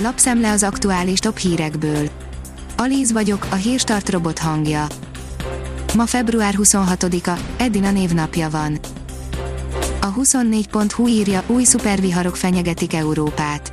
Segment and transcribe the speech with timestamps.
[0.00, 2.08] lapszemle az aktuális top hírekből.
[2.76, 4.86] Alíz vagyok, a hírstart robot hangja.
[5.94, 8.78] Ma február 26-a, Edina névnapja van.
[10.00, 13.72] A 24.hu írja, új szuperviharok fenyegetik Európát.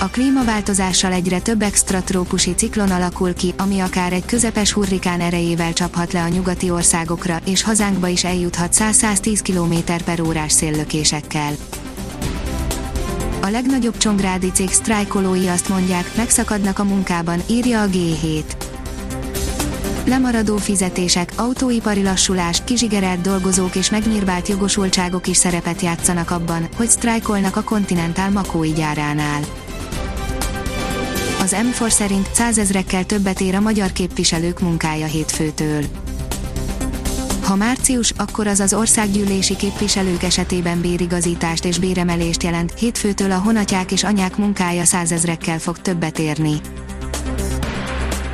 [0.00, 5.72] A klímaváltozással egyre több extra trópusi ciklon alakul ki, ami akár egy közepes hurrikán erejével
[5.72, 11.52] csaphat le a nyugati országokra, és hazánkba is eljuthat 100-110 km per órás széllökésekkel.
[13.46, 18.42] A legnagyobb csongrádi cég sztrájkolói azt mondják, megszakadnak a munkában, írja a G7.
[20.06, 27.56] Lemaradó fizetések, autóipari lassulás, kizsigerelt dolgozók és megnyírvált jogosultságok is szerepet játszanak abban, hogy sztrájkolnak
[27.56, 29.40] a Continental Makói gyáránál.
[31.40, 35.84] Az M4 szerint százezrekkel többet ér a magyar képviselők munkája hétfőtől.
[37.46, 43.92] Ha március, akkor az az országgyűlési képviselők esetében bérigazítást és béremelést jelent, hétfőtől a honatják
[43.92, 46.60] és anyák munkája százezrekkel fog többet érni.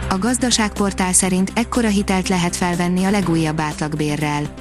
[0.09, 4.55] A gazdaságportál szerint ekkora hitelt lehet felvenni a legújabb átlagbérrel.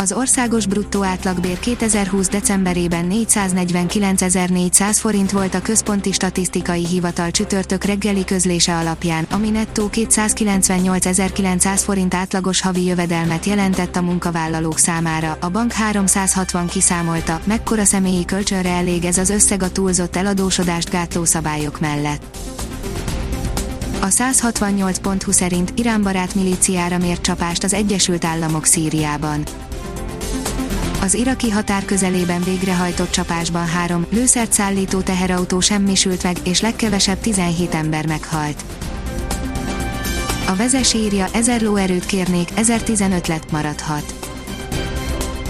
[0.00, 2.28] Az országos bruttó átlagbér 2020.
[2.28, 11.80] decemberében 449.400 forint volt a Központi Statisztikai Hivatal csütörtök reggeli közlése alapján, ami nettó 298.900
[11.84, 15.36] forint átlagos havi jövedelmet jelentett a munkavállalók számára.
[15.40, 21.24] A bank 360 kiszámolta, mekkora személyi kölcsönre elég ez az összeg a túlzott eladósodást gátló
[21.24, 22.36] szabályok mellett.
[24.00, 29.42] A 168.20 szerint Irán barát milíciára mért csapást az Egyesült Államok Szíriában.
[31.00, 37.74] Az iraki határ közelében végrehajtott csapásban három lőszert szállító teherautó semmisült meg, és legkevesebb 17
[37.74, 38.64] ember meghalt.
[40.46, 44.14] A vezes írja, ezer lóerőt kérnék, 1015 lett maradhat.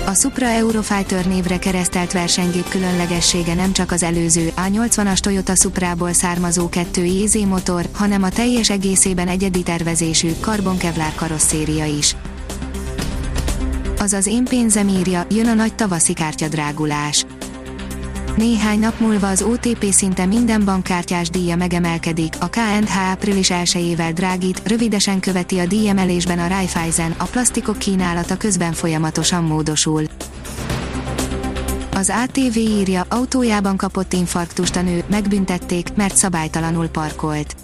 [0.06, 6.68] A Supra Eurofighter névre keresztelt versenygép különlegessége nem csak az előző A80-as Toyota Suprából származó
[6.68, 10.30] 2 EZ motor, hanem a teljes egészében egyedi tervezésű
[10.78, 12.16] Kevlar karosszéria is.
[14.02, 17.26] Az az én pénzem írja, jön a nagy tavaszi kártyadrágulás.
[18.36, 24.62] Néhány nap múlva az OTP szinte minden bankkártyás díja megemelkedik, a KNH április 1-ével drágít,
[24.68, 30.04] rövidesen követi a díjemelésben a Raiffeisen, a plastikok kínálata közben folyamatosan módosul.
[31.92, 37.56] Az ATV írja, autójában kapott infarktust a nő, megbüntették, mert szabálytalanul parkolt.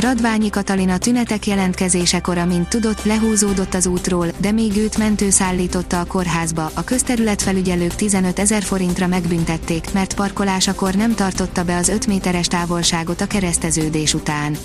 [0.00, 6.04] Radványi Katalina tünetek jelentkezésekor, amint tudott, lehúzódott az útról, de még őt mentő szállította a
[6.04, 6.70] kórházba.
[6.74, 13.20] A közterületfelügyelők 15 ezer forintra megbüntették, mert parkolásakor nem tartotta be az 5 méteres távolságot
[13.20, 14.56] a kereszteződés után.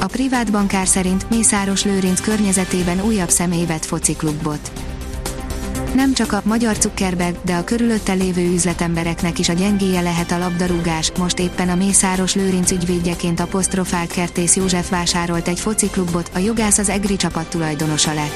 [0.00, 4.70] A privát bankár szerint Mészáros Lőrinc környezetében újabb személy vett fociklubot
[5.96, 10.38] nem csak a magyar Zuckerberg, de a körülötte lévő üzletembereknek is a gyengéje lehet a
[10.38, 11.12] labdarúgás.
[11.18, 16.88] Most éppen a Mészáros Lőrinc ügyvédjeként apostrofált Kertész József vásárolt egy fociklubot, a jogász az
[16.88, 18.32] EGRI csapat tulajdonosa lett.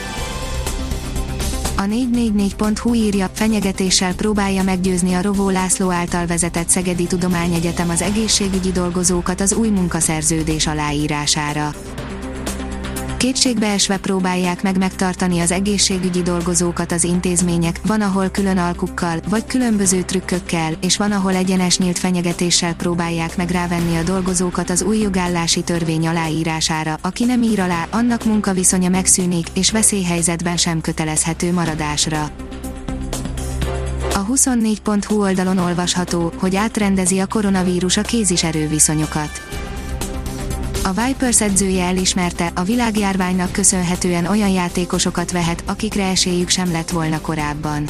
[1.77, 8.73] A 444.hu írja, fenyegetéssel próbálja meggyőzni a Rovó László által vezetett Szegedi Tudományegyetem az egészségügyi
[8.73, 11.73] dolgozókat az új munkaszerződés aláírására.
[13.21, 20.03] Kétségbeesve próbálják meg megtartani az egészségügyi dolgozókat az intézmények, van ahol külön alkukkal, vagy különböző
[20.03, 25.63] trükkökkel, és van ahol egyenes nyílt fenyegetéssel próbálják meg rávenni a dolgozókat az új jogállási
[25.63, 32.31] törvény aláírására, aki nem ír alá, annak munkaviszonya megszűnik, és veszélyhelyzetben sem kötelezhető maradásra.
[34.15, 38.03] A 24.hu oldalon olvasható, hogy átrendezi a koronavírus a
[38.43, 39.61] erőviszonyokat
[40.85, 47.21] a Vipers edzője elismerte, a világjárványnak köszönhetően olyan játékosokat vehet, akikre esélyük sem lett volna
[47.21, 47.89] korábban.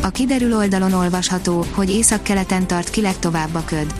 [0.00, 3.94] A kiderül oldalon olvasható, hogy északkeleten tart ki legtovább a köd.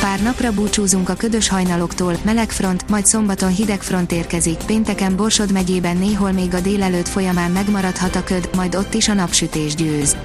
[0.00, 5.52] Pár napra búcsúzunk a ködös hajnaloktól, meleg front, majd szombaton hideg front érkezik, pénteken Borsod
[5.52, 10.16] megyében néhol még a délelőtt folyamán megmaradhat a köd, majd ott is a napsütés győz.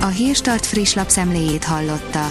[0.00, 2.30] A Hírstart friss lapszemléjét hallotta.